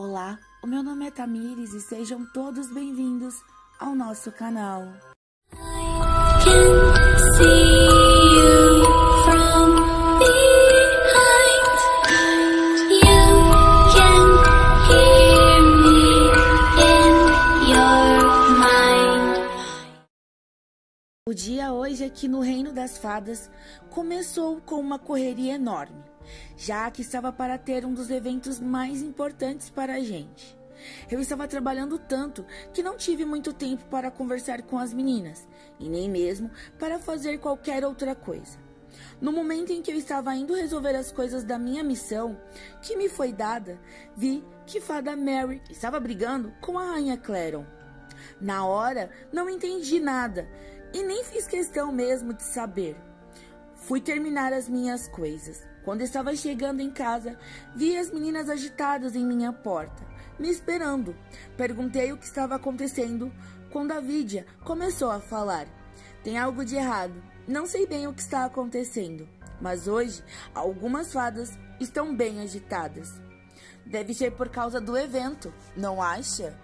[0.00, 3.34] Olá, o meu nome é Tamires e sejam todos bem-vindos
[3.80, 4.84] ao nosso canal.
[21.26, 23.50] O dia hoje aqui no Reino das Fadas
[23.90, 26.04] começou com uma correria enorme,
[26.56, 30.58] já que estava para ter um dos eventos mais importantes para a gente.
[31.10, 35.46] Eu estava trabalhando tanto que não tive muito tempo para conversar com as meninas
[35.78, 38.58] e nem mesmo para fazer qualquer outra coisa.
[39.20, 42.40] No momento em que eu estava indo resolver as coisas da minha missão,
[42.80, 43.78] que me foi dada,
[44.16, 47.64] vi que Fada Mary estava brigando com a Rainha Claron.
[48.40, 50.48] Na hora, não entendi nada
[50.92, 52.96] e nem fiz questão mesmo de saber.
[53.74, 55.66] Fui terminar as minhas coisas.
[55.88, 57.38] Quando estava chegando em casa,
[57.74, 60.06] vi as meninas agitadas em minha porta,
[60.38, 61.16] me esperando.
[61.56, 63.32] Perguntei o que estava acontecendo
[63.72, 65.66] quando a Vídia começou a falar.
[66.22, 67.14] Tem algo de errado.
[67.46, 69.26] Não sei bem o que está acontecendo,
[69.62, 70.22] mas hoje
[70.54, 73.18] algumas fadas estão bem agitadas.
[73.86, 76.54] Deve ser por causa do evento, não acha?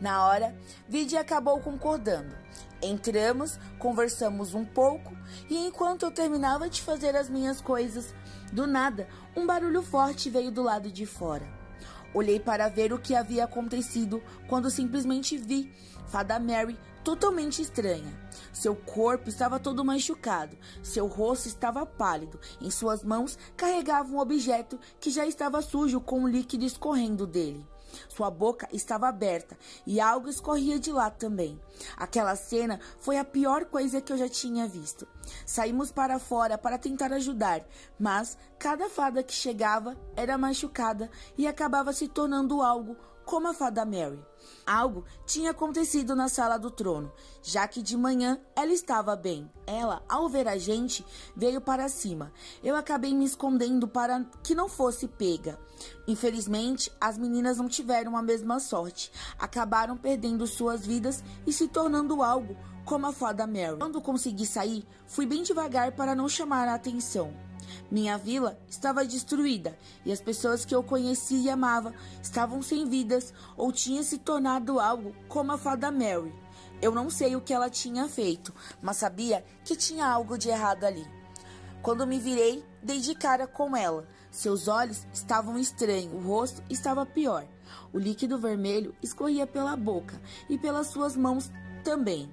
[0.00, 0.52] Na hora,
[0.88, 2.34] Vidia acabou concordando.
[2.82, 5.16] Entramos, conversamos um pouco
[5.48, 8.12] e enquanto eu terminava de fazer as minhas coisas,
[8.52, 11.46] do nada, um barulho forte veio do lado de fora.
[12.12, 15.72] Olhei para ver o que havia acontecido quando simplesmente vi
[16.08, 18.20] Fada Mary totalmente estranha.
[18.52, 24.78] Seu corpo estava todo machucado, seu rosto estava pálido, em suas mãos carregava um objeto
[25.00, 27.66] que já estava sujo com o líquido escorrendo dele.
[28.08, 31.60] Sua boca estava aberta e algo escorria de lá também.
[31.96, 35.06] Aquela cena foi a pior coisa que eu já tinha visto.
[35.46, 37.64] Saímos para fora para tentar ajudar,
[37.98, 43.84] mas cada fada que chegava era machucada e acabava se tornando algo como a fada
[43.84, 44.18] Mary.
[44.66, 49.50] Algo tinha acontecido na sala do trono, já que de manhã ela estava bem.
[49.66, 51.04] Ela, ao ver a gente,
[51.36, 52.32] veio para cima.
[52.62, 55.58] Eu acabei me escondendo para que não fosse pega.
[56.06, 59.10] Infelizmente, as meninas não tiveram a mesma sorte.
[59.38, 63.78] Acabaram perdendo suas vidas e se tornando algo como a fada Mary.
[63.78, 67.51] Quando consegui sair, fui bem devagar para não chamar a atenção.
[67.90, 73.32] Minha vila estava destruída e as pessoas que eu conhecia e amava estavam sem vidas
[73.56, 76.32] ou tinham se tornado algo como a fada Mary.
[76.80, 78.52] Eu não sei o que ela tinha feito,
[78.82, 81.06] mas sabia que tinha algo de errado ali.
[81.80, 84.06] Quando me virei, dei de cara com ela.
[84.30, 87.46] Seus olhos estavam estranhos, o rosto estava pior.
[87.92, 91.50] O líquido vermelho escorria pela boca e pelas suas mãos
[91.84, 92.32] também.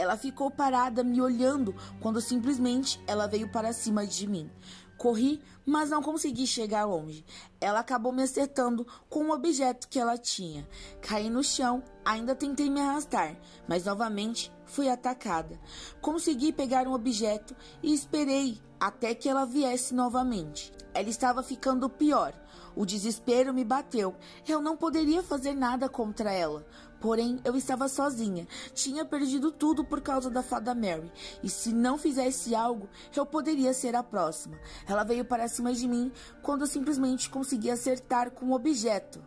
[0.00, 4.50] Ela ficou parada me olhando quando simplesmente ela veio para cima de mim.
[4.96, 7.22] Corri, mas não consegui chegar longe.
[7.60, 10.66] Ela acabou me acertando com um objeto que ela tinha.
[11.02, 13.36] Caí no chão, ainda tentei me arrastar,
[13.68, 15.60] mas novamente fui atacada.
[16.00, 20.72] Consegui pegar um objeto e esperei até que ela viesse novamente.
[20.94, 22.32] Ela estava ficando pior.
[22.74, 24.16] O desespero me bateu.
[24.48, 26.66] Eu não poderia fazer nada contra ela.
[27.00, 28.46] Porém, eu estava sozinha.
[28.74, 31.10] Tinha perdido tudo por causa da fada Mary.
[31.42, 34.58] E se não fizesse algo, eu poderia ser a próxima.
[34.86, 36.12] Ela veio para cima de mim
[36.42, 39.24] quando eu simplesmente consegui acertar com um objeto.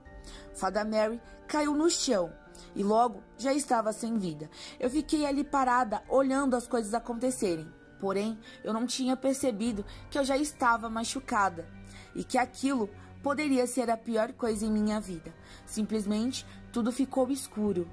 [0.54, 2.32] Fada Mary caiu no chão
[2.76, 4.50] e logo já estava sem vida.
[4.80, 7.68] Eu fiquei ali parada, olhando as coisas acontecerem.
[8.00, 11.68] Porém, eu não tinha percebido que eu já estava machucada
[12.14, 12.90] e que aquilo
[13.24, 15.34] poderia ser a pior coisa em minha vida.
[15.66, 17.88] Simplesmente tudo ficou escuro.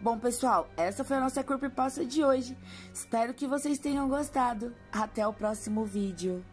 [0.00, 2.56] Bom, pessoal, essa foi a nossa Creepypasta de hoje.
[2.92, 4.74] Espero que vocês tenham gostado.
[4.90, 6.44] Até o próximo vídeo.